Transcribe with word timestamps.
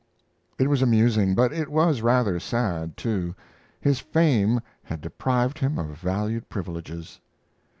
It 0.57 0.67
was 0.67 0.81
amusing, 0.81 1.35
but 1.35 1.53
it 1.53 1.69
was 1.69 2.01
rather 2.01 2.39
sad, 2.39 2.97
too. 2.97 3.35
His 3.79 3.99
fame 3.99 4.59
had 4.81 4.99
deprived 4.99 5.59
him 5.59 5.77
of 5.77 5.95
valued 5.99 6.49
privileges. 6.49 7.19